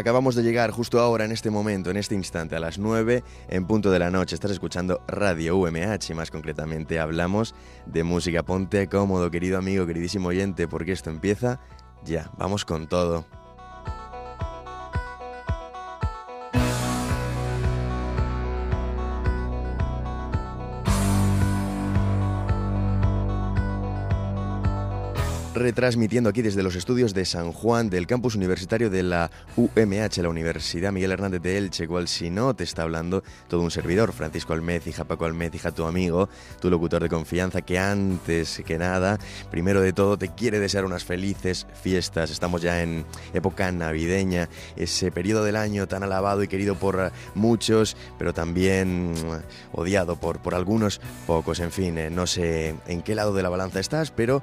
[0.00, 3.66] Acabamos de llegar justo ahora, en este momento, en este instante, a las 9 en
[3.66, 4.34] punto de la noche.
[4.34, 8.42] Estás escuchando Radio UMH y más concretamente hablamos de música.
[8.42, 11.60] Ponte cómodo, querido amigo, queridísimo oyente, porque esto empieza
[12.02, 12.30] ya.
[12.38, 13.26] Vamos con todo.
[25.60, 30.30] Retransmitiendo aquí desde los estudios de San Juan del campus universitario de la UMH, la
[30.30, 34.54] Universidad Miguel Hernández de Elche, cual si no te está hablando todo un servidor, Francisco
[34.54, 39.18] Almez, hija Paco Almez, hija tu amigo, tu locutor de confianza, que antes que nada,
[39.50, 42.30] primero de todo, te quiere desear unas felices fiestas.
[42.30, 47.98] Estamos ya en época navideña, ese periodo del año tan alabado y querido por muchos,
[48.18, 49.12] pero también
[49.72, 51.60] odiado por, por algunos pocos.
[51.60, 54.42] En fin, eh, no sé en qué lado de la balanza estás, pero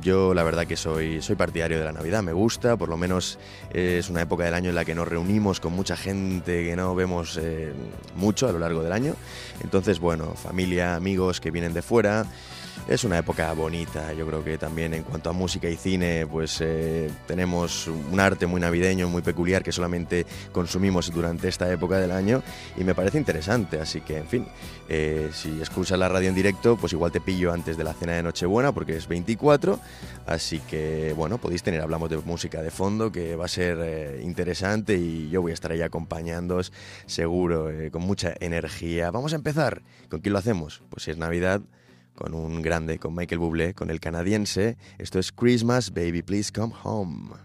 [0.00, 3.38] yo la verdad que soy, soy partidario de la Navidad, me gusta, por lo menos
[3.72, 6.94] es una época del año en la que nos reunimos con mucha gente que no
[6.94, 7.72] vemos eh,
[8.14, 9.14] mucho a lo largo del año.
[9.62, 12.26] Entonces, bueno, familia, amigos que vienen de fuera.
[12.86, 16.60] Es una época bonita, yo creo que también en cuanto a música y cine, pues
[16.60, 22.10] eh, tenemos un arte muy navideño, muy peculiar que solamente consumimos durante esta época del
[22.10, 22.42] año
[22.76, 24.46] y me parece interesante, así que en fin,
[24.90, 28.12] eh, si escuchas la radio en directo, pues igual te pillo antes de la cena
[28.12, 29.80] de Nochebuena porque es 24,
[30.26, 34.20] así que bueno, podéis tener, hablamos de música de fondo que va a ser eh,
[34.22, 36.70] interesante y yo voy a estar ahí acompañándoos
[37.06, 39.10] seguro, con mucha energía.
[39.10, 40.82] Vamos a empezar, ¿con quién lo hacemos?
[40.90, 41.62] Pues si es Navidad
[42.14, 44.76] con un grande, con Michael Bublé, con el canadiense.
[44.98, 47.43] Esto es Christmas, Baby Please Come Home.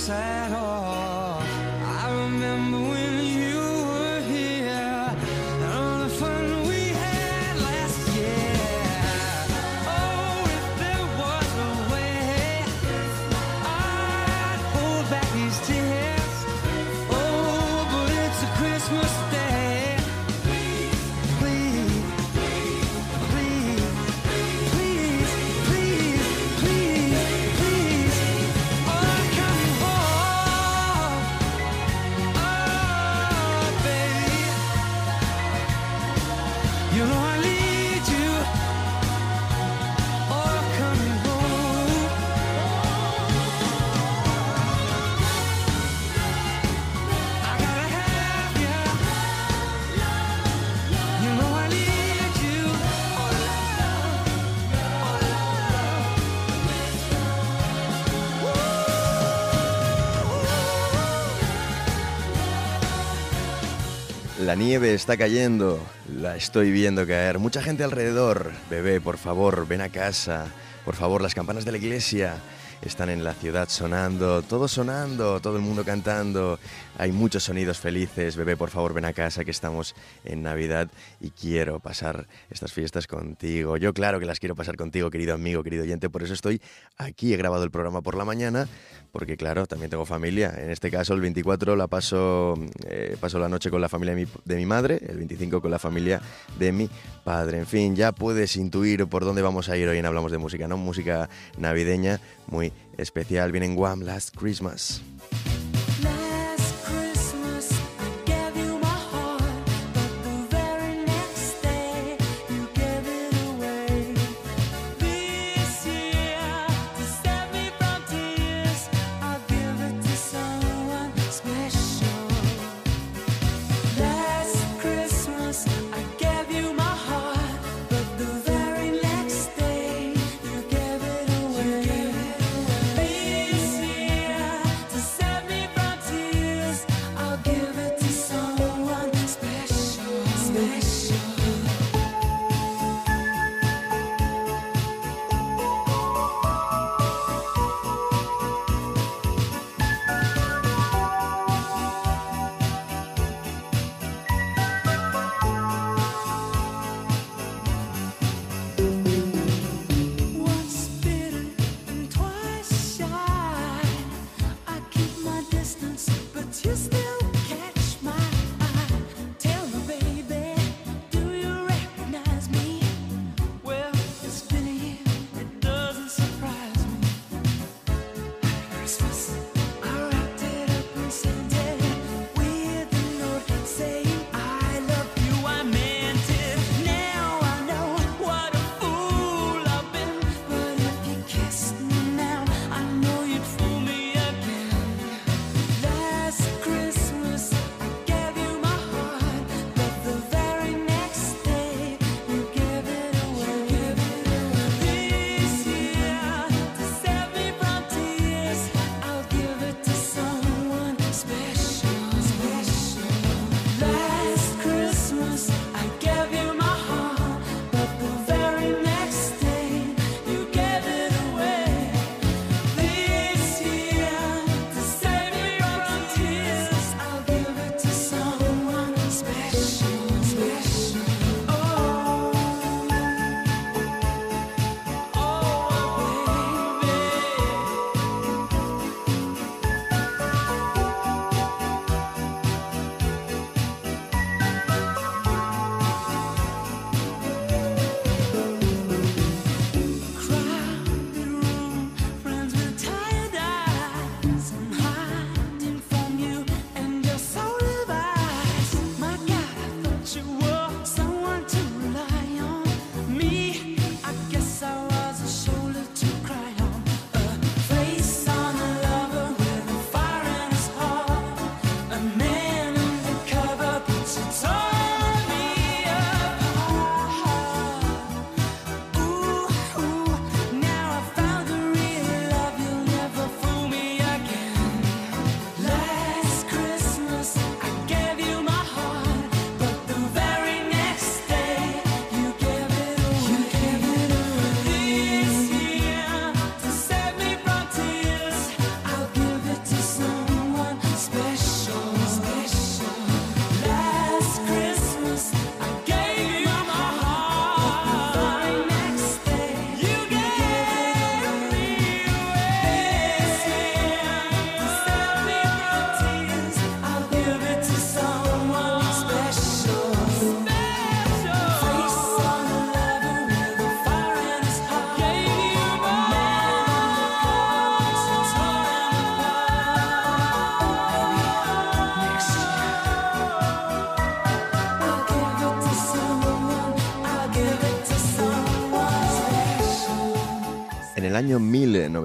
[0.00, 0.49] Christmas
[64.50, 65.80] La nieve está cayendo,
[66.12, 67.38] la estoy viendo caer.
[67.38, 68.50] Mucha gente alrededor.
[68.68, 70.46] Bebé, por favor, ven a casa.
[70.84, 72.34] Por favor, las campanas de la iglesia
[72.82, 76.58] están en la ciudad sonando, todo sonando, todo el mundo cantando.
[76.98, 78.36] Hay muchos sonidos felices.
[78.36, 79.94] Bebé, por favor, ven a casa que estamos
[80.24, 80.88] en Navidad
[81.20, 83.76] y quiero pasar estas fiestas contigo.
[83.76, 86.08] Yo claro que las quiero pasar contigo, querido amigo, querido oyente.
[86.08, 86.60] Por eso estoy
[86.96, 87.34] aquí.
[87.34, 88.66] He grabado el programa por la mañana
[89.12, 90.54] porque claro, también tengo familia.
[90.56, 92.54] En este caso, el 24 la paso,
[92.86, 95.78] eh, la noche con la familia de mi, de mi madre, el 25 con la
[95.78, 96.20] familia
[96.58, 96.88] de mi
[97.24, 97.58] padre.
[97.58, 100.68] En fin, ya puedes intuir por dónde vamos a ir hoy en Hablamos de Música,
[100.68, 100.76] ¿no?
[100.76, 101.28] Música
[101.58, 105.02] navideña muy especial vienen One Last Christmas.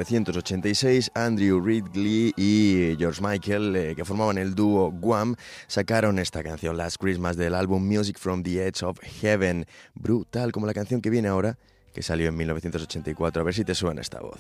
[0.05, 5.35] 1986, Andrew Ridley y eh, George Michael, eh, que formaban el dúo Guam,
[5.67, 9.65] sacaron esta canción, Last Christmas, del álbum Music from the Edge of Heaven.
[9.95, 11.57] Brutal como la canción que viene ahora,
[11.93, 13.41] que salió en 1984.
[13.41, 14.39] A ver si te suena esta voz.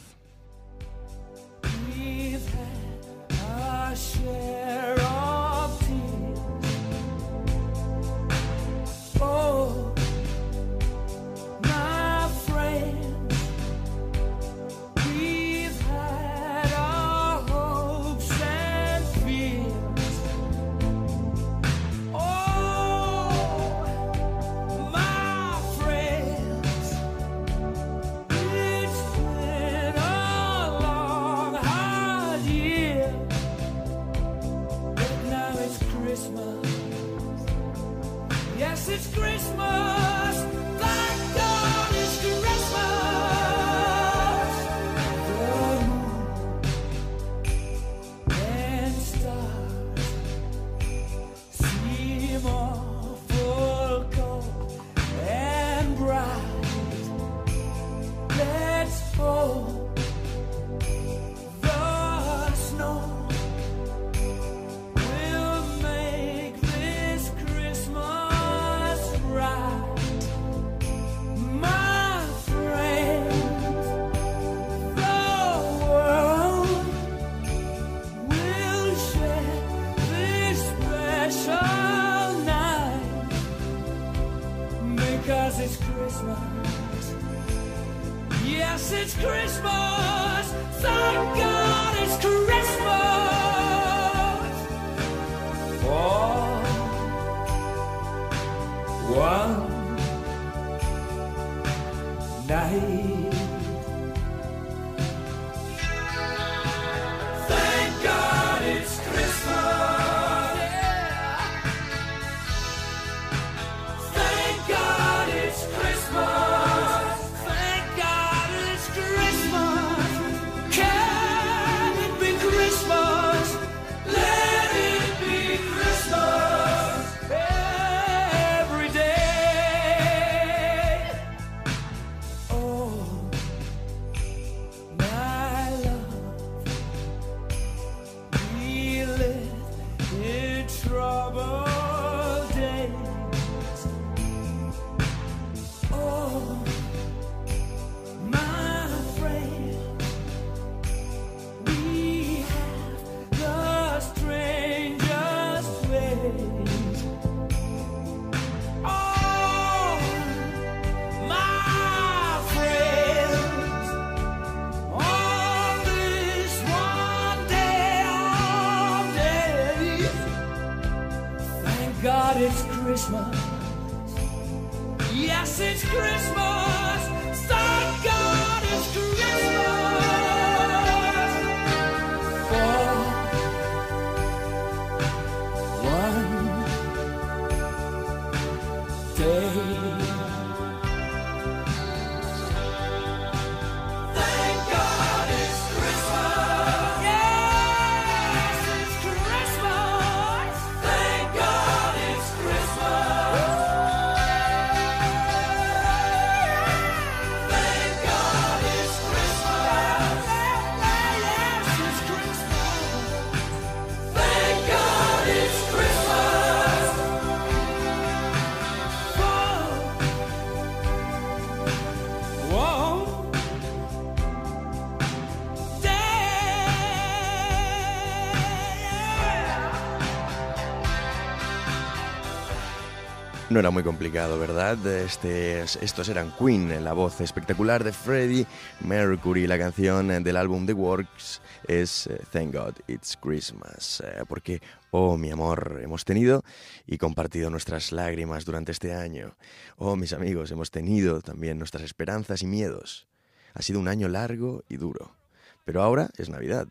[233.55, 234.85] No era muy complicado, ¿verdad?
[234.85, 238.45] Este, estos eran Queen, la voz espectacular de Freddie
[238.81, 239.47] Mercury.
[239.47, 244.03] La canción del álbum The Works es eh, Thank God It's Christmas.
[244.05, 246.43] eh, Porque, oh mi amor, hemos tenido
[246.85, 249.37] y compartido nuestras lágrimas durante este año.
[249.77, 253.07] Oh mis amigos, hemos tenido también nuestras esperanzas y miedos.
[253.53, 255.15] Ha sido un año largo y duro.
[255.63, 256.67] Pero ahora es Navidad.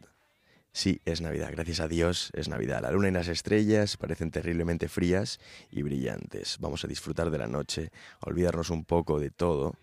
[0.76, 2.82] Sí, es Navidad, gracias a Dios es Navidad.
[2.82, 5.38] La luna y las estrellas parecen terriblemente frías
[5.70, 6.56] y brillantes.
[6.58, 9.76] Vamos a disfrutar de la noche, olvidarnos un poco de todo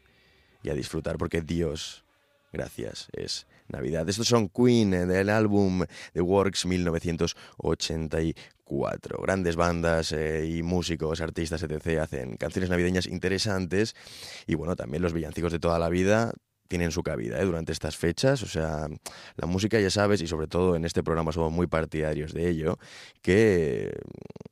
[0.62, 2.04] y a disfrutar porque Dios,
[2.52, 4.10] gracias, es Navidad.
[4.10, 9.22] Estos son Queen eh, del álbum The Works 1984.
[9.22, 12.00] Grandes bandas eh, y músicos, artistas, etc.
[12.02, 13.96] hacen canciones navideñas interesantes
[14.46, 16.34] y bueno, también los villancicos de toda la vida
[16.72, 17.44] tienen su cabida ¿eh?
[17.44, 18.44] durante estas fechas.
[18.44, 18.88] O sea,
[19.36, 22.80] la música ya sabes, y sobre todo en este programa somos muy partidarios de ello,
[23.22, 23.92] que,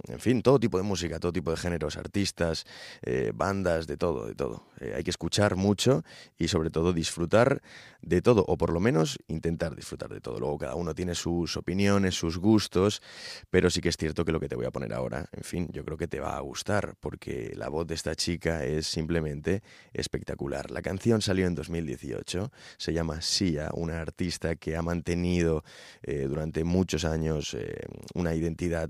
[0.10, 2.66] en fin, todo tipo de música, todo tipo de géneros, artistas,
[3.04, 4.64] eh, bandas, de todo, de todo.
[4.80, 6.04] Eh, hay que escuchar mucho
[6.38, 7.62] y sobre todo disfrutar
[8.02, 10.40] de todo, o por lo menos intentar disfrutar de todo.
[10.40, 13.02] Luego cada uno tiene sus opiniones, sus gustos,
[13.50, 15.70] pero sí que es cierto que lo que te voy a poner ahora, en fin,
[15.72, 19.64] yo creo que te va a gustar, porque la voz de esta chica es simplemente
[19.94, 20.72] espectacular.
[20.72, 25.64] La canción salió en 2018 se llama Sia, una artista que ha mantenido
[26.04, 28.90] eh, durante muchos años eh, una identidad,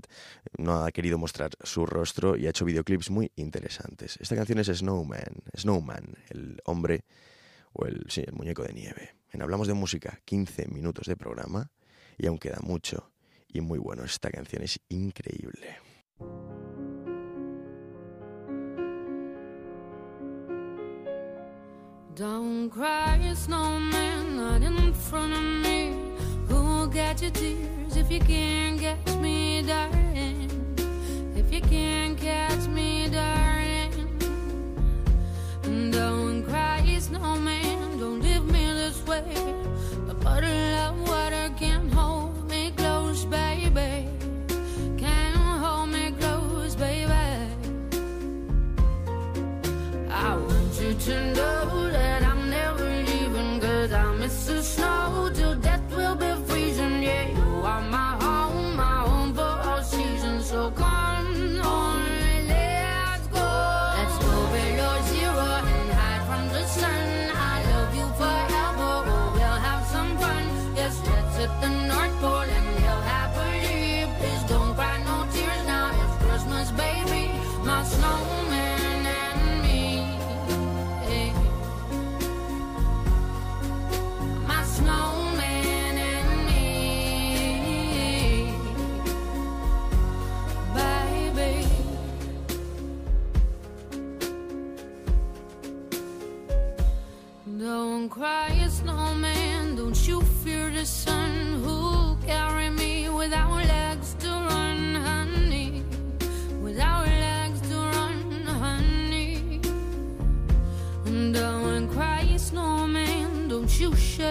[0.58, 4.18] no ha querido mostrar su rostro y ha hecho videoclips muy interesantes.
[4.20, 7.04] Esta canción es Snowman, Snowman, Snowman, el hombre
[7.72, 9.14] o el, sí, el muñeco de nieve.
[9.32, 11.70] En Hablamos de Música, 15 minutos de programa
[12.18, 13.12] y aún queda mucho.
[13.48, 15.78] Y muy bueno, esta canción es increíble.
[22.14, 25.94] Don't cry, snowman, not in front of me.
[26.48, 30.50] Who'll get your tears if you can't catch me, darling?
[31.34, 32.89] If you can't catch me.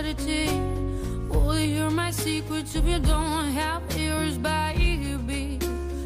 [0.06, 1.30] You a tear.
[1.32, 5.60] Oh, hear my secrets if you don't have ears, baby.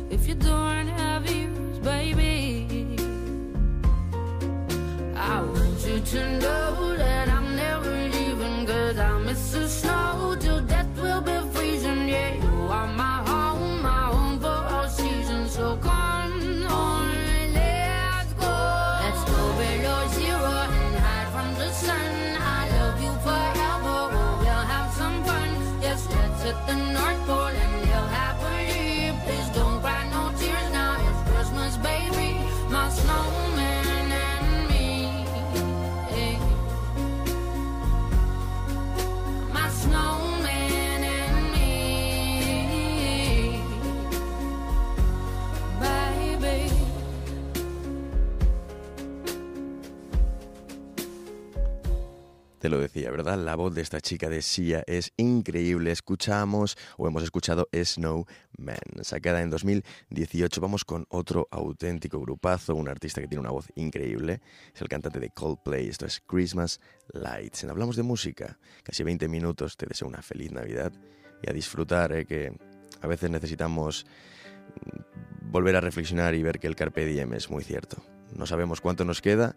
[0.09, 2.97] If you don't have ears, baby.
[5.15, 6.62] I want you to know
[53.13, 53.37] ¿verdad?
[53.37, 55.91] La voz de esta chica de Sia es increíble.
[55.91, 58.25] Escuchamos o hemos escuchado Snowman,
[59.03, 60.59] sacada en 2018.
[60.59, 64.41] Vamos con otro auténtico grupazo, un artista que tiene una voz increíble.
[64.73, 65.89] Es el cantante de Coldplay.
[65.89, 66.79] Esto es Christmas
[67.13, 67.63] Lights.
[67.63, 69.77] En Hablamos de música, casi 20 minutos.
[69.77, 70.91] Te deseo una feliz Navidad
[71.43, 72.25] y a disfrutar, ¿eh?
[72.25, 72.51] que
[73.01, 74.07] a veces necesitamos
[74.75, 78.03] mm, volver a reflexionar y ver que el Carpe Diem es muy cierto.
[78.35, 79.55] No sabemos cuánto nos queda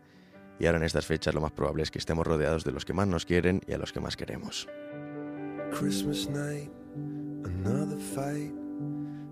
[0.59, 2.92] y ahora en estas fechas lo más probable es que estemos rodeados de los que
[2.92, 4.69] más nos quieren y a los que más queremos.
[5.71, 6.71] Christmas night,
[7.45, 8.53] another fight.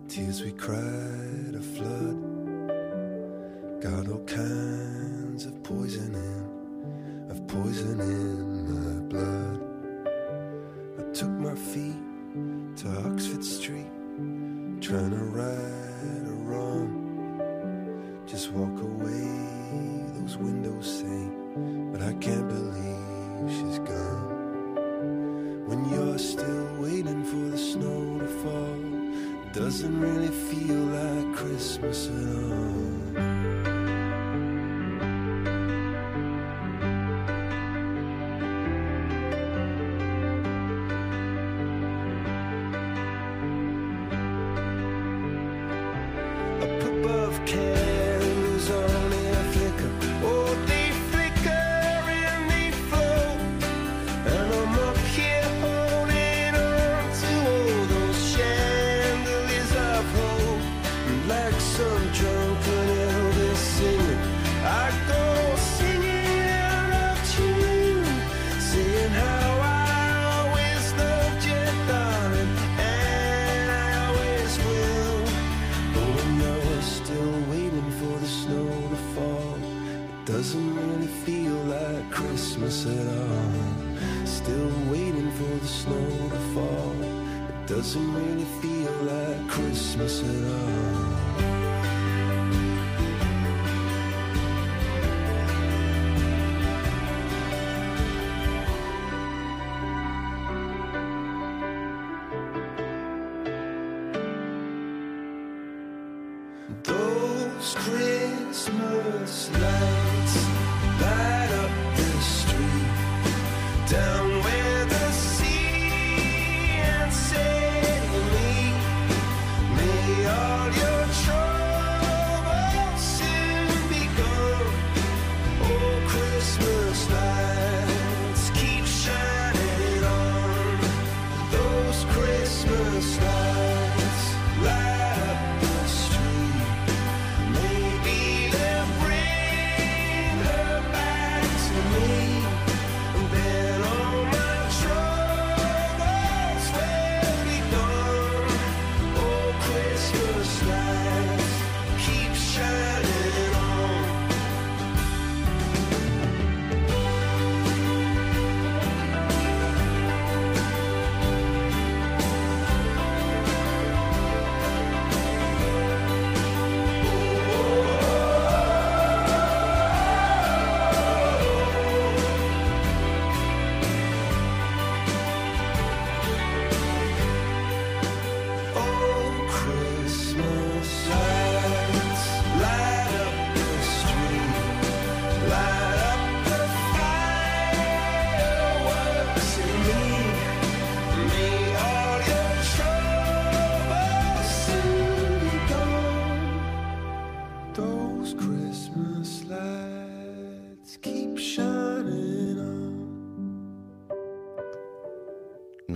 [0.09, 2.17] Tears we cried, a flood.
[3.81, 9.61] Got all kinds of poison in, of poison in my blood.
[10.99, 11.97] I took my feet
[12.77, 13.91] to Oxford Street,
[14.81, 17.01] trying to right a wrong.
[18.27, 19.64] Just walk away,
[20.25, 21.29] those windows say,
[21.93, 25.67] but I can't believe she's gone.
[25.67, 32.43] When you're still waiting for the snow to fall, doesn't really feel like Christmas at
[32.53, 33.54] all.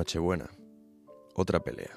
[0.08, 0.48] Nochebuena.
[1.34, 1.94] Otra pelea.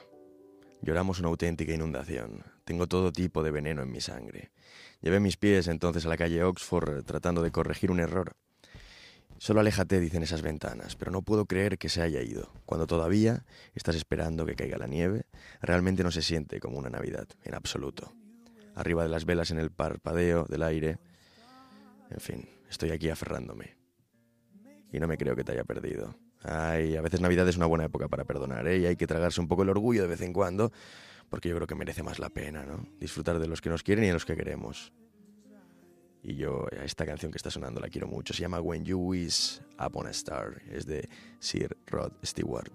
[0.81, 2.43] Lloramos una auténtica inundación.
[2.65, 4.51] Tengo todo tipo de veneno en mi sangre.
[4.99, 8.35] Llevé mis pies entonces a la calle Oxford tratando de corregir un error.
[9.37, 12.51] Solo aléjate, dicen esas ventanas, pero no puedo creer que se haya ido.
[12.65, 13.45] Cuando todavía
[13.75, 15.27] estás esperando que caiga la nieve,
[15.61, 18.11] realmente no se siente como una Navidad, en absoluto.
[18.75, 20.97] Arriba de las velas en el parpadeo del aire.
[22.09, 23.77] En fin, estoy aquí aferrándome.
[24.91, 26.13] Y no me creo que te haya perdido.
[26.43, 28.79] Ay, a veces Navidad es una buena época para perdonar, ¿eh?
[28.79, 30.71] Y hay que tragarse un poco el orgullo de vez en cuando,
[31.29, 32.85] porque yo creo que merece más la pena, ¿no?
[32.99, 34.91] Disfrutar de los que nos quieren y de los que queremos.
[36.23, 38.33] Y yo, a esta canción que está sonando la quiero mucho.
[38.33, 40.61] Se llama When You Wish Upon a Star.
[40.69, 42.71] Es de Sir Rod Stewart.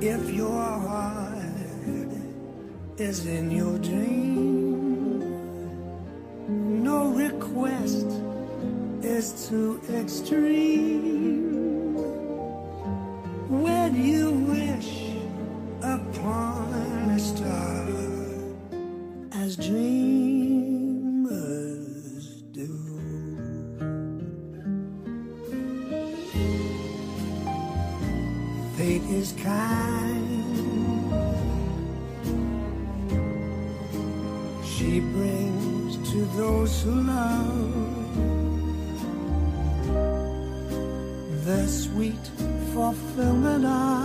[0.00, 1.38] If your heart
[2.98, 5.22] is in your dream,
[6.82, 8.23] no request
[9.14, 11.94] is too extreme.
[13.48, 15.12] When you wish
[15.80, 17.86] upon a star,
[19.32, 19.93] as dreamers
[41.64, 42.26] the sweet
[42.74, 44.03] fulfillment of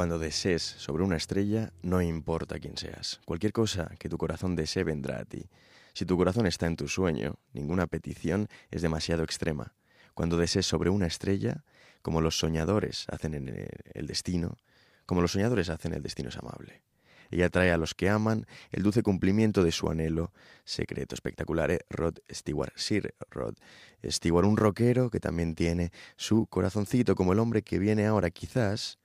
[0.00, 3.20] Cuando desees sobre una estrella, no importa quién seas.
[3.26, 5.44] Cualquier cosa que tu corazón desee vendrá a ti.
[5.92, 9.74] Si tu corazón está en tu sueño, ninguna petición es demasiado extrema.
[10.14, 11.64] Cuando desees sobre una estrella,
[12.00, 13.48] como los soñadores hacen en
[13.92, 14.56] el- destino,
[15.04, 16.80] como los soñadores hacen el destino es amable.
[17.30, 20.32] Ella trae a los que aman el dulce cumplimiento de su anhelo
[20.64, 21.72] secreto espectacular.
[21.72, 21.80] ¿eh?
[21.90, 23.56] Rod Stewart, Sir Rod
[24.02, 28.98] Stewart, un rockero que también tiene su corazoncito como el hombre que viene ahora quizás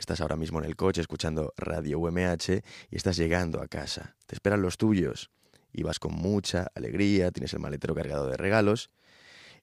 [0.00, 4.16] Estás ahora mismo en el coche escuchando Radio UMH y estás llegando a casa.
[4.24, 5.30] Te esperan los tuyos
[5.74, 8.90] y vas con mucha alegría, tienes el maletero cargado de regalos.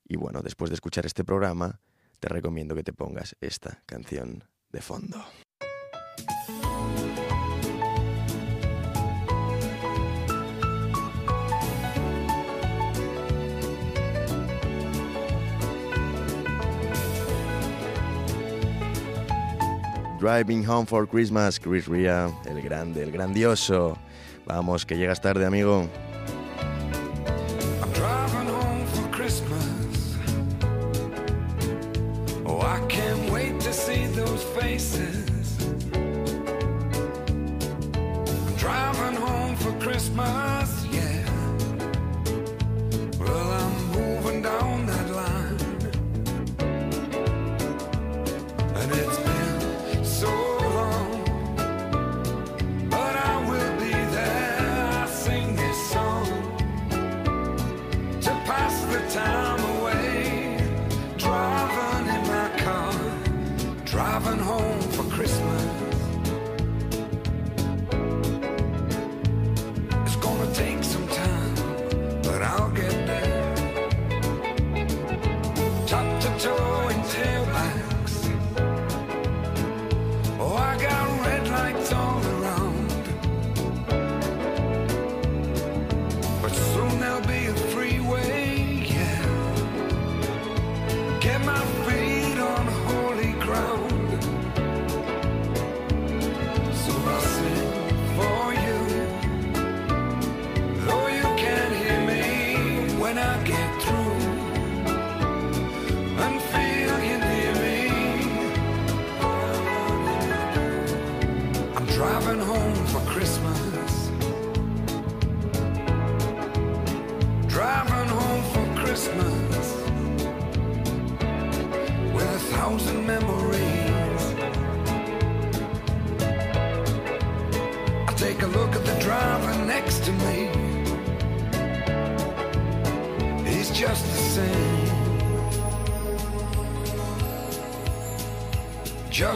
[0.08, 1.82] Y bueno, después de escuchar este programa,
[2.20, 5.26] te recomiendo que te pongas esta canción de fondo.
[20.20, 23.98] Driving Home for Christmas, Chris Ria, el grande, el grandioso.
[24.46, 25.88] Vamos, que llegas tarde, amigo.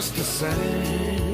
[0.02, 1.31] just the same.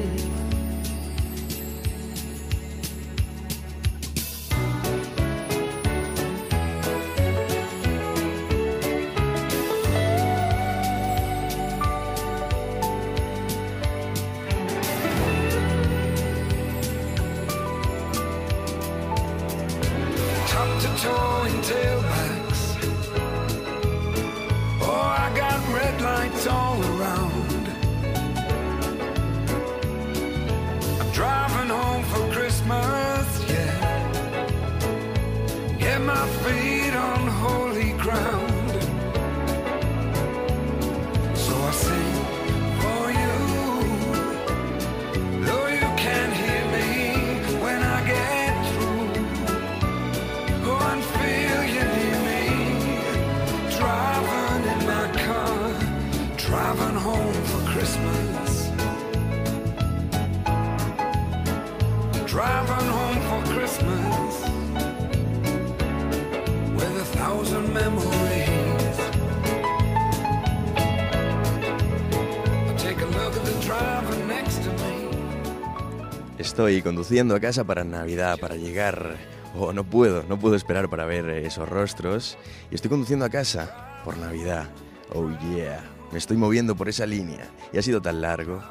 [76.83, 79.17] conduciendo a casa para Navidad, para llegar.
[79.55, 82.37] Oh, no puedo, no puedo esperar para ver esos rostros.
[82.71, 84.69] Y estoy conduciendo a casa por Navidad.
[85.13, 87.49] Oh yeah, me estoy moviendo por esa línea.
[87.73, 88.61] Y ha sido tan largo,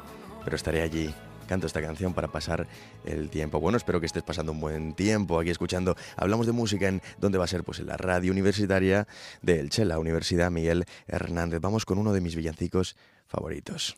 [0.43, 1.13] pero estaré allí.
[1.47, 2.67] Canto esta canción para pasar
[3.03, 3.59] el tiempo.
[3.59, 5.95] Bueno, espero que estés pasando un buen tiempo aquí escuchando.
[6.15, 9.07] Hablamos de música en donde va a ser pues en la radio universitaria
[9.41, 11.59] de Elche, la Universidad Miguel Hernández.
[11.59, 12.95] Vamos con uno de mis villancicos
[13.27, 13.97] favoritos.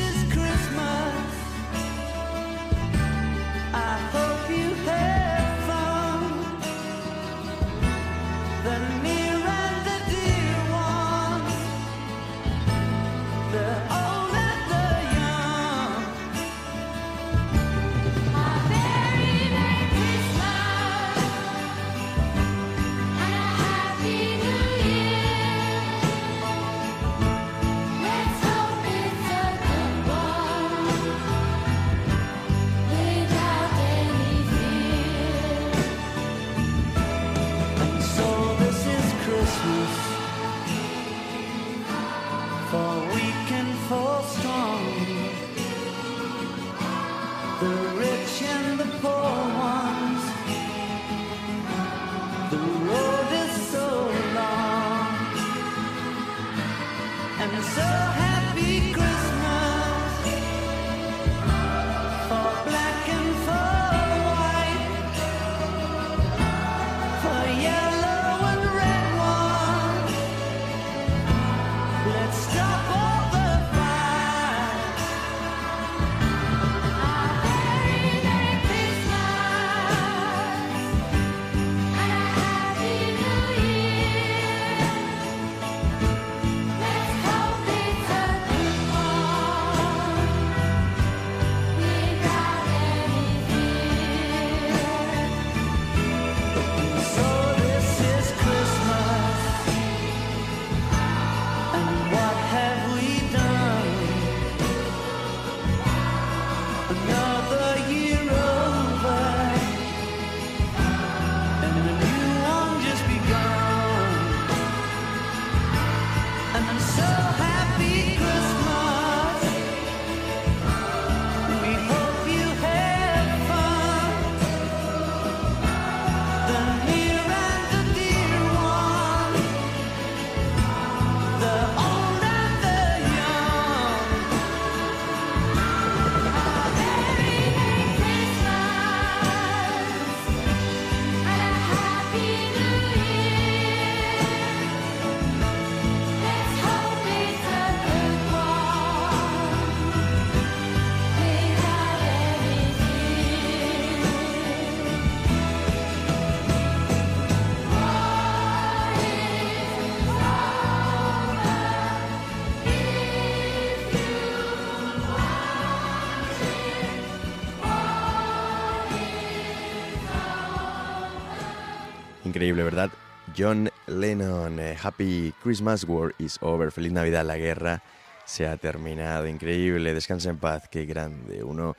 [172.41, 172.89] Increíble, ¿verdad?
[173.37, 176.71] John Lennon, eh, Happy Christmas, War is over.
[176.71, 177.83] Feliz Navidad, la guerra
[178.25, 179.27] se ha terminado.
[179.27, 181.43] Increíble, descansa en paz, qué grande.
[181.43, 181.75] Uno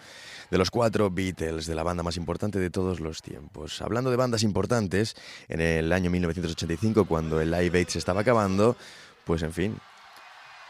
[0.53, 3.83] de los cuatro Beatles, de la banda más importante de todos los tiempos.
[3.83, 5.16] Hablando de bandas importantes,
[5.48, 8.77] en el año 1985, cuando el Live Aid se estaba acabando,
[9.25, 9.77] pues en fin,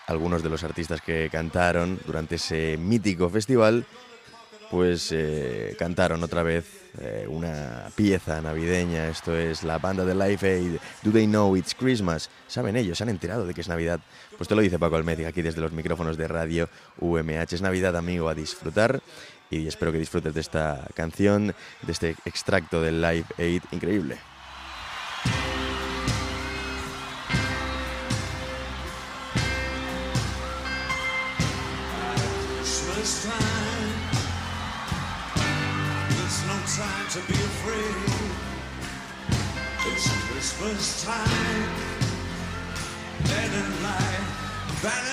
[0.07, 3.85] algunos de los artistas que cantaron durante ese mítico festival,
[4.73, 6.65] pues eh, cantaron otra vez
[6.99, 9.07] eh, una pieza navideña.
[9.07, 10.77] Esto es la banda de Live Aid.
[11.03, 12.31] Do they know it's Christmas?
[12.49, 12.97] ¿Saben ellos?
[12.97, 14.01] ¿Se han enterado de que es Navidad?
[14.39, 16.71] Pues te lo dice Paco Almeida aquí desde los micrófonos de radio
[17.01, 17.53] UMH.
[17.53, 19.03] Es Navidad, amigo, a disfrutar.
[19.51, 24.32] Y espero que disfrutes de esta canción, de este extracto del Live Aid increíble.
[44.83, 45.12] Banner.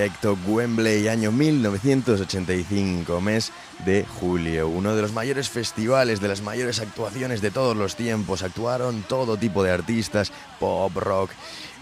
[0.00, 3.52] Directo, Wembley, año 1985, mes
[3.84, 4.68] de julio.
[4.68, 8.42] Uno de los mayores festivales, de las mayores actuaciones de todos los tiempos.
[8.42, 11.30] Actuaron todo tipo de artistas, pop, rock,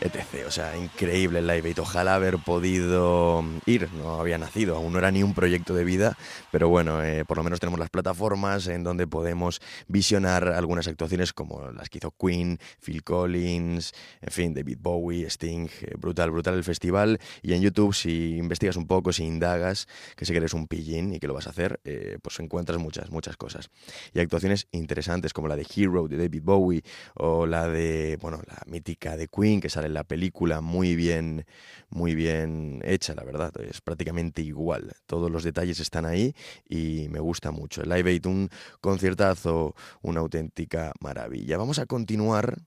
[0.01, 0.46] etc.
[0.46, 1.80] O sea, increíble el Live Aid.
[1.80, 3.88] Ojalá haber podido ir.
[3.92, 6.16] No había nacido, aún no era ni un proyecto de vida.
[6.51, 11.32] Pero bueno, eh, por lo menos tenemos las plataformas en donde podemos visionar algunas actuaciones
[11.32, 15.68] como las que hizo Queen, Phil Collins, en fin, David Bowie, Sting.
[15.82, 17.18] eh, brutal, brutal el festival.
[17.42, 19.86] Y en YouTube YouTube, si investigas un poco, si indagas,
[20.16, 22.78] que sé que eres un pillín y que lo vas a hacer, eh, pues encuentras
[22.78, 23.70] muchas, muchas cosas.
[24.12, 26.82] Y actuaciones interesantes como la de Hero de David Bowie
[27.14, 31.47] o la de, bueno, la mítica de Queen que sale en la película muy bien,
[31.89, 33.53] muy bien hecha, la verdad.
[33.61, 34.93] Es prácticamente igual.
[35.07, 36.34] Todos los detalles están ahí
[36.68, 37.82] y me gusta mucho.
[37.82, 41.57] El Live Aid, un conciertazo, una auténtica maravilla.
[41.57, 42.59] Vamos a continuar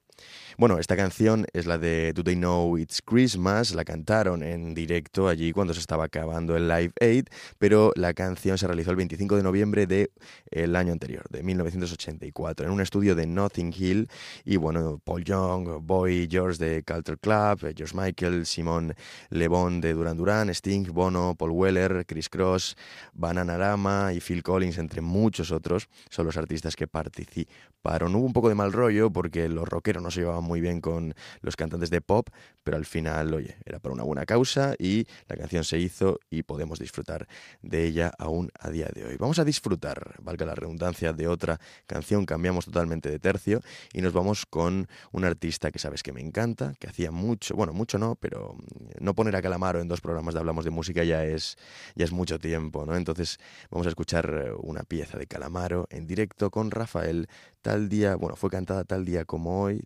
[0.58, 5.28] bueno, esta canción es la de Do They Know It's Christmas, la cantaron en directo
[5.28, 7.26] allí cuando se estaba acabando el Live Aid,
[7.58, 12.72] pero la canción se realizó el 25 de noviembre del año anterior, de 1984, en
[12.72, 14.08] un estudio de Notting Hill,
[14.46, 18.94] y bueno, Paul Young, Boy George de Culture Club, George Michael, Simon
[19.30, 22.76] Le Bon de Duran Duran, Sting, Bono, Paul Weller, Chris Cross,
[23.14, 28.16] Bananarama y Phil Collins, entre muchos otros, son los artistas que participaron.
[28.16, 31.14] Hubo un poco de mal rollo porque los rockeros no se llevaban muy bien con
[31.42, 32.30] los cantantes de pop,
[32.64, 36.44] pero al final, oye, era por una buena causa y la canción se hizo y
[36.44, 37.28] podemos disfrutar
[37.62, 39.18] de ella aún a día de hoy.
[39.18, 43.62] Vamos a disfrutar, valga la redundancia, de otra canción, cambiamos totalmente de tercio
[43.94, 47.74] y nos vamos con un artista que sabes que me encanta, que hacía mucho, bueno,
[47.74, 48.56] mucho no, pero
[49.00, 51.58] no poner a Calamaro en dos programas de Hablamos de Música ya es,
[51.96, 52.96] ya es mucho tiempo, ¿no?
[52.96, 53.40] Entonces
[53.70, 57.28] vamos a escuchar eh, una pieza de Calamaro en directo con Rafael
[57.62, 59.84] tal día, bueno, fue cantada tal día como hoy,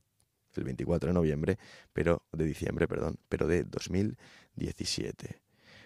[0.62, 1.58] el 24 de noviembre,
[1.94, 5.42] pero de diciembre, perdón, pero de 2017.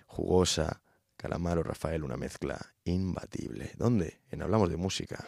[0.07, 0.81] Jugosa,
[1.17, 3.71] Calamaro, Rafael, una mezcla imbatible.
[3.77, 4.19] ¿Dónde?
[4.31, 5.25] En Hablamos de Música.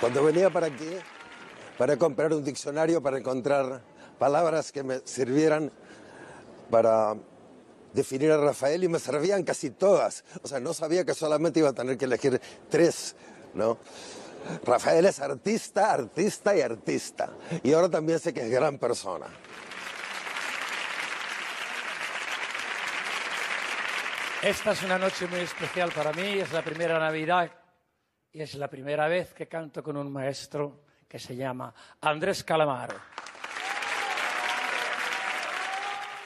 [0.00, 0.90] Cuando venía para aquí,
[1.76, 3.82] para comprar un diccionario, para encontrar
[4.18, 5.72] palabras que me sirvieran
[6.70, 7.16] para
[7.92, 10.24] definir a Rafael y me servían casi todas.
[10.42, 13.16] O sea, no sabía que solamente iba a tener que elegir tres,
[13.54, 13.78] ¿no?
[14.64, 17.30] Rafael es artista, artista y artista.
[17.62, 19.26] Y ahora también sé que es gran persona.
[24.42, 27.50] Esta es una noche muy especial para mí, es la primera Navidad
[28.30, 32.94] y es la primera vez que canto con un maestro que se llama Andrés Calamaro.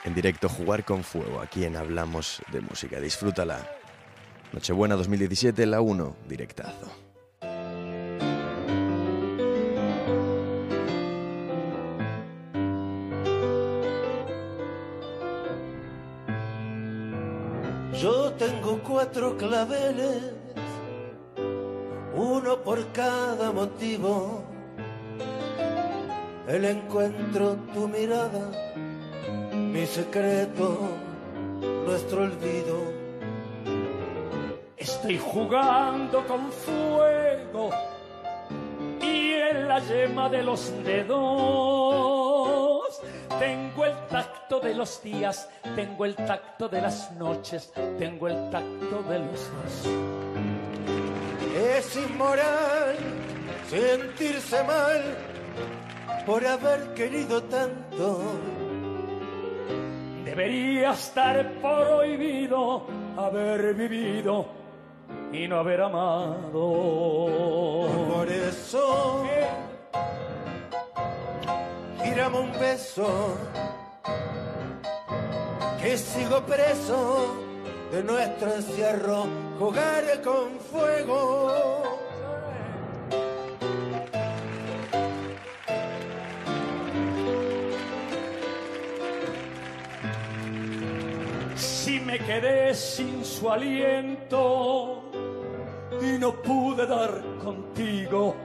[0.05, 3.01] En directo, Jugar con Fuego, aquí en Hablamos de Música.
[3.01, 3.67] Disfrútala.
[4.53, 7.12] Nochebuena 2017, la 1, directazo.
[19.03, 20.23] Cuatro claveles,
[22.15, 24.45] uno por cada motivo.
[26.47, 28.49] El encuentro, tu mirada,
[29.55, 30.79] mi secreto,
[31.85, 32.79] nuestro olvido.
[34.77, 37.71] Estoy jugando con fuego
[39.01, 41.11] y en la yema de los dedos
[43.41, 49.03] tengo el tacto de los días, tengo el tacto de las noches, tengo el tacto
[49.09, 49.89] de los dos.
[51.57, 52.97] Es inmoral
[53.69, 55.03] sentirse mal
[56.25, 58.21] por haber querido tanto.
[60.25, 62.87] Debería estar prohibido
[63.17, 64.47] haber vivido
[65.33, 66.51] y no haber amado.
[68.15, 69.25] Por eso,
[72.03, 73.37] tirame un beso,
[75.83, 77.35] que sigo preso
[77.91, 79.27] de nuestro encierro,
[79.59, 81.83] jugar con fuego.
[91.57, 95.03] Si me quedé sin su aliento
[96.01, 98.37] y no pude dar contigo,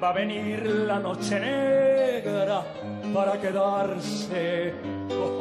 [0.00, 2.62] va a venir la noche negra
[3.12, 4.74] para quedarse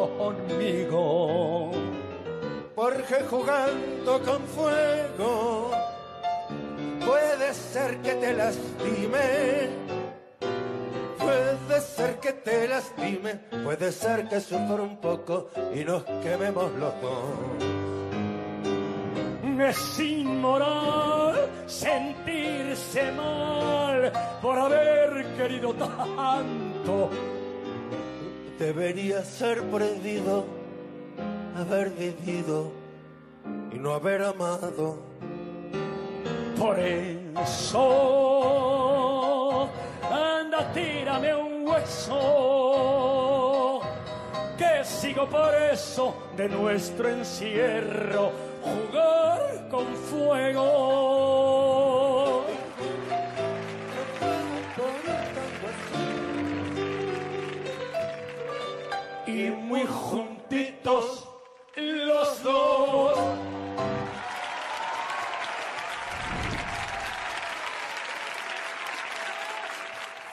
[0.08, 1.72] conmigo.
[2.76, 5.72] Porque jugando con fuego
[7.06, 9.70] puede ser que te lastime.
[11.18, 16.94] Puede ser que te lastime, puede ser que sufra un poco y nos quememos los
[17.02, 17.80] dos.
[19.60, 21.36] Es inmoral
[21.68, 27.10] sentirse mal por haber querido tanto.
[28.60, 30.44] Debería ser prohibido
[31.56, 32.72] haber vivido
[33.72, 34.98] y no haber amado.
[36.58, 37.80] Por eso,
[40.12, 42.20] anda, tírame un hueso.
[44.58, 51.69] Que sigo por eso de nuestro encierro, jugar con fuego.
[59.30, 61.28] Y muy juntitos
[61.76, 63.49] los dos.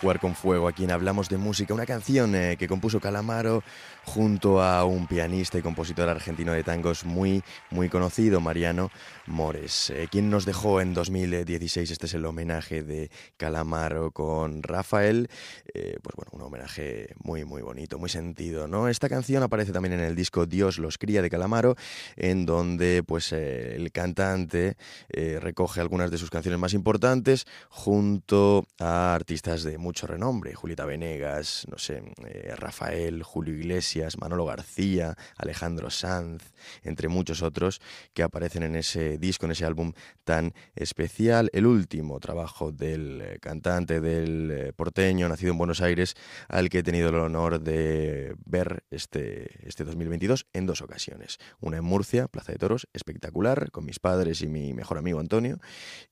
[0.07, 3.64] Con Fuego, a quien hablamos de música, una canción eh, que compuso Calamaro
[4.04, 8.92] junto a un pianista y compositor argentino de tangos muy, muy conocido, Mariano
[9.26, 11.90] Mores, eh, quien nos dejó en 2016.
[11.90, 15.28] Este es el homenaje de Calamaro con Rafael.
[15.74, 18.86] Eh, pues bueno, un homenaje muy, muy bonito, muy sentido, ¿no?
[18.86, 21.74] Esta canción aparece también en el disco Dios los cría de Calamaro,
[22.14, 24.76] en donde pues el cantante
[25.09, 31.66] recoge algunas de sus canciones más importantes junto a artistas de mucho renombre, Julieta Venegas,
[31.70, 37.80] no sé, eh, Rafael, Julio Iglesias, Manolo García, Alejandro Sanz, entre muchos otros
[38.12, 39.94] que aparecen en ese disco, en ese álbum
[40.24, 41.49] tan especial.
[41.55, 46.14] El último trabajo del eh, cantante del eh, porteño, nacido en Buenos Aires,
[46.49, 51.38] al que he tenido el honor de ver este, este 2022 en dos ocasiones.
[51.59, 55.59] Una en Murcia, Plaza de Toros, espectacular, con mis padres y mi mejor amigo Antonio,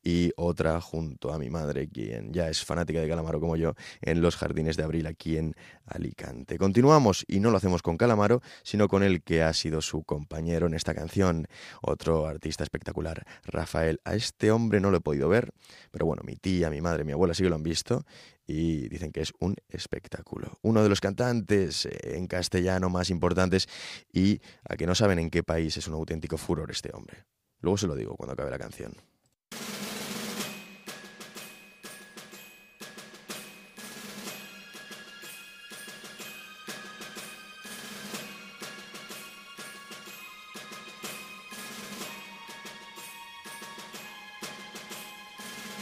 [0.03, 3.63] y otra junto a mi madre, quien ya es fanática de Calamaro como yo,
[4.02, 5.54] en los Jardines de Abril, aquí en
[5.86, 6.58] Alicante.
[6.58, 10.66] Continuamos y no lo hacemos con Calamaro, sino con el que ha sido su compañero
[10.66, 11.46] en esta canción,
[11.80, 14.00] otro artista espectacular, Rafael.
[14.04, 15.52] A este hombre no lo he podido ver,
[15.90, 18.04] pero bueno, mi tía, mi madre, mi abuela sí que lo han visto
[18.46, 20.58] y dicen que es un espectáculo.
[20.62, 23.68] Uno de los cantantes en castellano más importantes
[24.12, 27.24] y a que no saben en qué país es un auténtico furor este hombre.
[27.60, 28.94] Luego se lo digo cuando acabe la canción.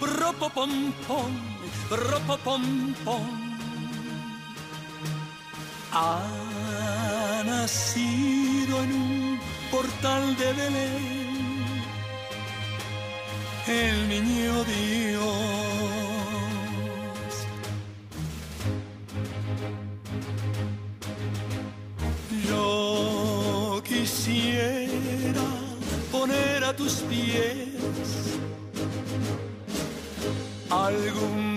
[0.00, 1.32] Ropopom pom,
[1.90, 3.26] ropopom pom.
[5.92, 9.40] Ha nacido en un
[9.70, 11.24] portal de Belén
[13.66, 15.24] el niño Dios.
[22.48, 25.42] Yo quisiera
[26.10, 27.73] poner a tus pies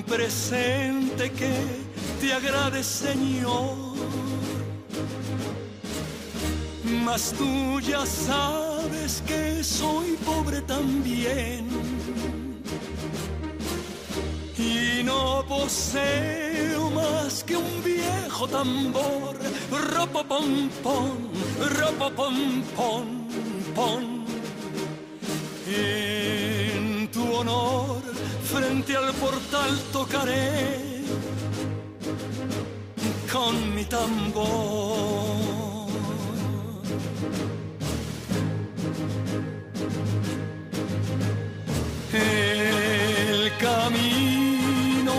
[0.07, 1.53] presente que
[2.19, 3.75] te agrade, Señor.
[7.05, 11.67] Mas tú ya sabes que soy pobre también
[14.57, 19.35] y no poseo más que un viejo tambor.
[19.93, 21.17] Ropopom pom,
[21.77, 23.05] ropopom pom,
[23.75, 24.25] pom.
[25.67, 28.06] En tu honor
[28.57, 31.03] frente al portal tocaré
[33.31, 34.47] con mi tambor.
[42.13, 45.15] El camino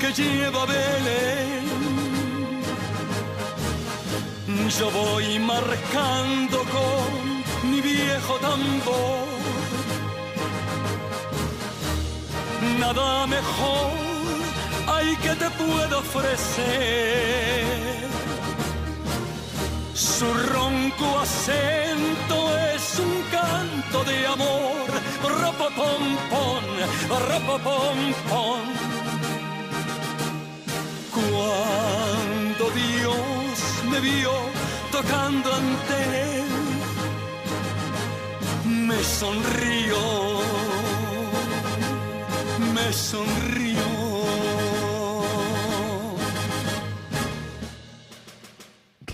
[0.00, 1.66] que lleva a Belén,
[4.78, 9.31] yo voy marcando con mi viejo tambor.
[12.78, 13.90] Nada mejor
[14.86, 17.64] hay que te puedo ofrecer.
[19.94, 24.86] Su ronco acento es un canto de amor.
[25.40, 26.64] Ropopom pom,
[27.28, 27.98] ropopom
[28.28, 28.64] pom.
[31.16, 34.32] Cuando Dios me vio
[34.90, 35.96] tocando ante
[36.38, 36.46] él,
[38.88, 40.42] me sonrió
[42.84, 44.01] me sonrió.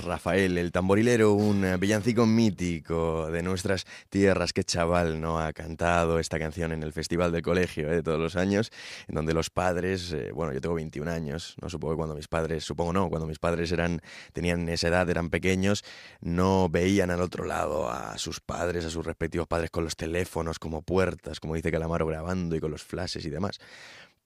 [0.09, 4.55] Rafael, el tamborilero, un eh, villancico mítico de nuestras tierras.
[4.55, 8.19] Qué chaval no ha cantado esta canción en el festival del colegio eh, de todos
[8.19, 8.73] los años,
[9.07, 12.27] en donde los padres, eh, bueno, yo tengo 21 años, no supongo que cuando mis
[12.27, 14.01] padres, supongo no, cuando mis padres eran
[14.33, 15.85] tenían esa edad, eran pequeños,
[16.21, 20.59] no veían al otro lado a sus padres, a sus respectivos padres con los teléfonos
[20.59, 23.61] como puertas, como dice Calamaro grabando y con los flashes y demás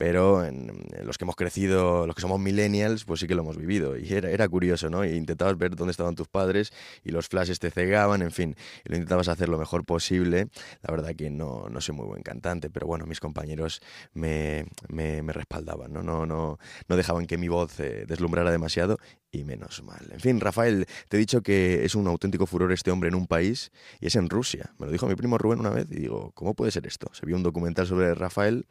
[0.02, 0.66] pero en,
[1.04, 3.96] los que hemos crecido, los que somos millennials, pues sí que lo hemos vivido.
[3.96, 5.04] Y era, era curioso, ¿no?
[5.04, 6.72] Y intentabas ver dónde estaban tus padres
[7.04, 10.48] y los flashes te cegaban, en fin, y lo intentabas hacer lo mejor posible.
[10.80, 13.80] La verdad que no, no soy muy buen cantante, pero bueno, mis compañeros
[14.12, 16.02] me, me, me respaldaban, ¿no?
[16.02, 18.98] No, no, no dejaban que mi voz eh, deslumbrara demasiado
[19.32, 20.06] y menos mal.
[20.12, 23.26] En fin, Rafael, te he dicho que es un auténtico furor este hombre en un
[23.26, 24.74] país y es en Rusia.
[24.78, 27.10] Me lo dijo mi primo Rubén una vez y digo, ¿cómo puede ser esto?
[27.14, 28.66] Se vio un documental sobre Rafael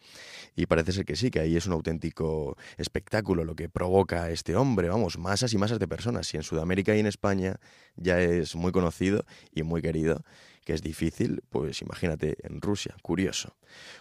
[0.55, 4.55] y parece ser que sí, que ahí es un auténtico espectáculo lo que provoca este
[4.55, 4.87] hombre.
[4.87, 6.27] Vamos, masas y masas de personas.
[6.27, 7.59] Si en Sudamérica y en España
[7.95, 10.23] ya es muy conocido y muy querido,
[10.63, 12.95] que es difícil, pues imagínate en Rusia.
[13.01, 13.55] Curioso.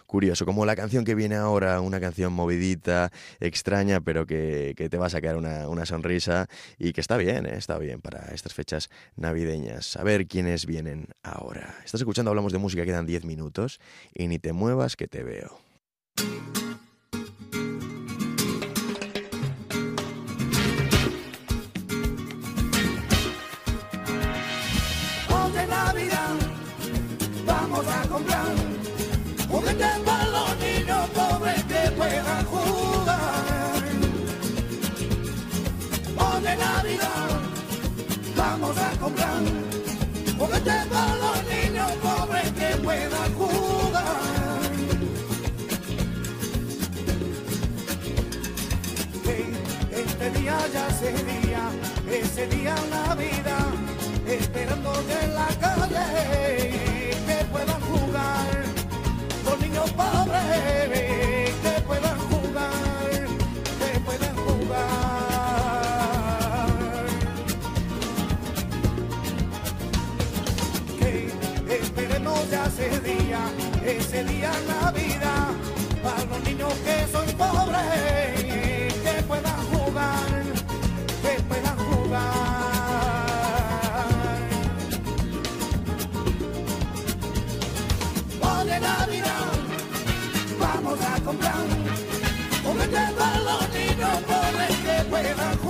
[0.05, 4.97] Curioso, como la canción que viene ahora, una canción movidita, extraña, pero que, que te
[4.97, 6.47] va a sacar una, una sonrisa
[6.77, 7.55] y que está bien, ¿eh?
[7.55, 9.95] está bien para estas fechas navideñas.
[9.95, 11.75] A ver quiénes vienen ahora.
[11.83, 13.79] Estás escuchando, hablamos de música, quedan 10 minutos
[14.13, 15.70] y ni te muevas que te veo.
[51.01, 51.71] Día ya sería,
[52.11, 53.73] ese día Navidad
[54.27, 58.47] esperando que en la calle que puedan jugar
[59.45, 63.27] los niños pobres que puedan jugar
[63.79, 64.81] que puedan jugar.
[71.67, 73.41] Esperemos ya ese día
[73.85, 75.47] ese día Navidad
[76.03, 78.40] para los niños que son pobres
[95.11, 95.60] pobres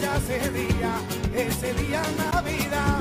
[0.00, 0.92] ya ese día,
[1.34, 3.00] ese día Navidad,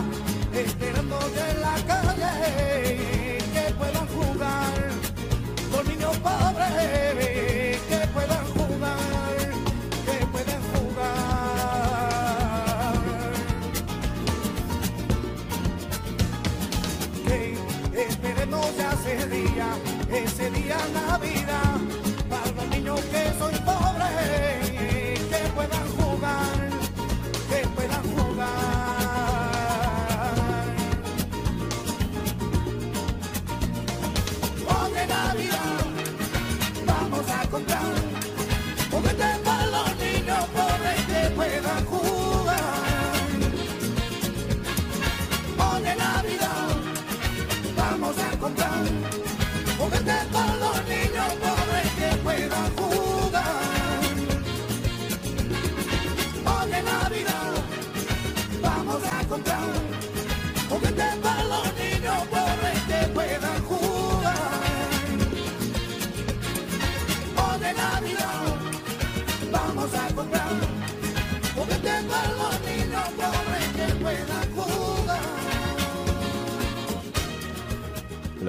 [0.53, 4.73] esperando que en la calle que puedan jugar,
[5.71, 7.30] los niños pobres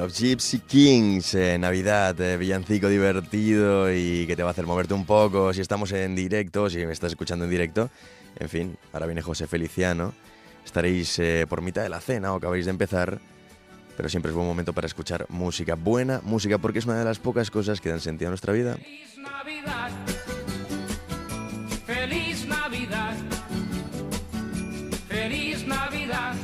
[0.02, 4.94] Los Gypsy Kings, eh, Navidad, eh, villancico divertido y que te va a hacer moverte
[4.94, 7.88] un poco si estamos en directo, si me estás escuchando en directo.
[8.34, 10.12] En fin, ahora viene José Feliciano.
[10.64, 13.20] Estaréis eh, por mitad de la cena o acabáis de empezar,
[13.96, 17.20] pero siempre es buen momento para escuchar música, buena música, porque es una de las
[17.20, 18.74] pocas cosas que dan sentido a nuestra vida.
[18.74, 19.90] Feliz Navidad.
[21.86, 23.14] Feliz Navidad.
[25.08, 26.34] Feliz Navidad.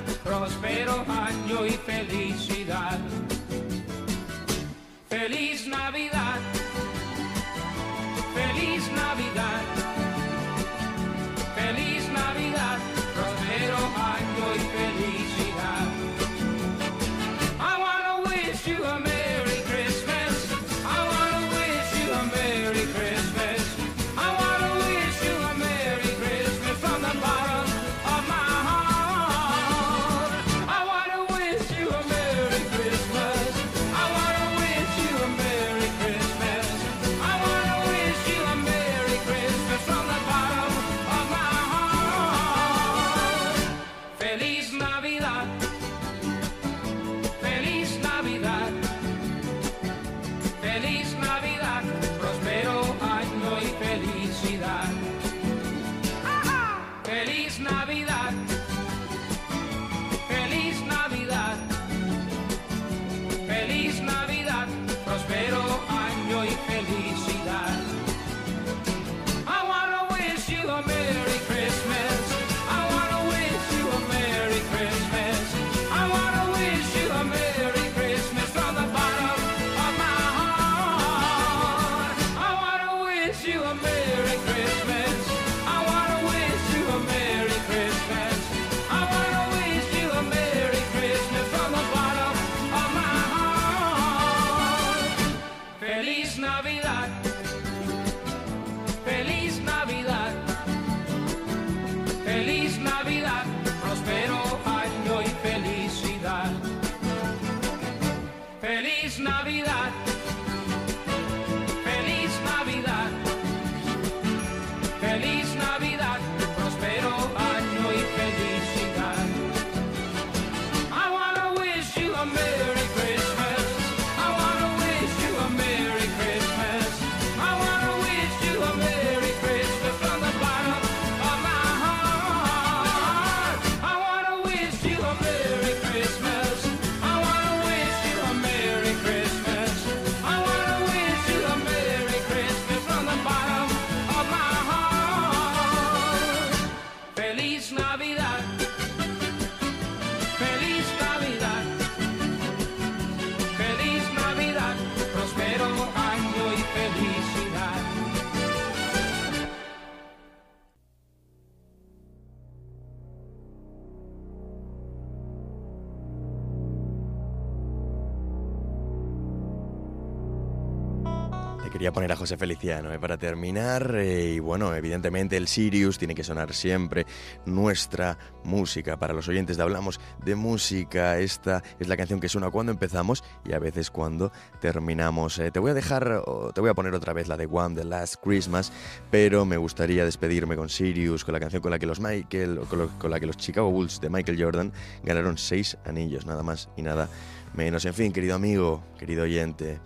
[172.37, 177.07] Feliciano eh, para terminar eh, y bueno, evidentemente el Sirius tiene que sonar siempre
[177.47, 178.99] nuestra música.
[178.99, 183.24] Para los oyentes de Hablamos de Música, esta es la canción que suena cuando empezamos
[183.45, 185.39] y a veces cuando terminamos.
[185.39, 186.22] Eh, te voy a dejar,
[186.55, 188.72] te voy a poner otra vez la de One, The Last Christmas,
[189.11, 192.61] pero me gustaría despedirme con Sirius, con la canción con la que los Michael,
[192.99, 194.72] con la que los Chicago Bulls de Michael Jordan
[195.03, 197.09] ganaron seis anillos, nada más y nada
[197.55, 197.85] menos.
[197.85, 199.81] En fin, querido amigo, querido oyente.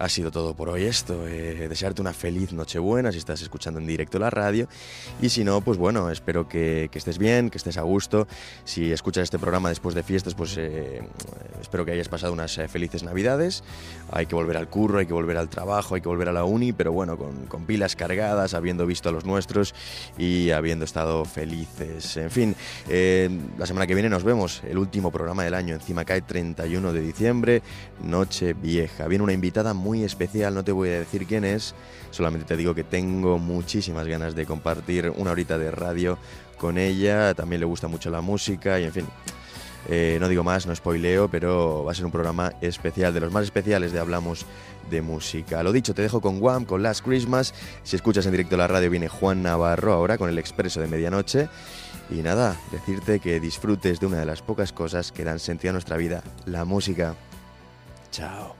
[0.00, 1.28] Ha sido todo por hoy esto.
[1.28, 4.66] eh, desearte una feliz Nochebuena si estás escuchando en directo la radio.
[5.20, 8.26] Y si no, pues bueno, espero que, estés bien, que estés a gusto.
[8.64, 11.02] Si escuchas este programa después de fiestas, pues eh,
[11.60, 13.62] espero que hayas pasado unas eh, felices Navidades.
[14.10, 16.44] Hay que volver al curro, hay que volver al trabajo, hay que volver a la
[16.44, 19.74] uni, pero bueno, con, pilas cargadas, habiendo visto a los nuestros
[20.18, 22.16] y habiendo estado felices.
[22.16, 22.56] En fin,
[22.88, 25.74] eh, la semana que viene nos vemos, el último programa del año.
[25.74, 27.62] Encima cae 31 de diciembre,
[28.02, 29.06] Noche Vieja.
[29.06, 31.74] Viene una invitada muy especial, no te voy a decir quién es,
[32.10, 36.18] solamente te digo que tengo muchísimas ganas de compartir una horita de radio
[36.60, 37.34] con ella.
[37.34, 39.06] También le gusta mucho la música y en fin.
[39.88, 43.32] Eh, no digo más, no spoileo, pero va a ser un programa especial, de los
[43.32, 44.46] más especiales de Hablamos
[44.90, 45.62] de Música.
[45.62, 47.54] Lo dicho, te dejo con Guam, con Last Christmas.
[47.82, 51.48] Si escuchas en directo la radio, viene Juan Navarro ahora con el expreso de medianoche.
[52.10, 55.72] Y nada, decirte que disfrutes de una de las pocas cosas que dan sentido a
[55.74, 57.14] nuestra vida, la música.
[58.10, 58.59] Chao.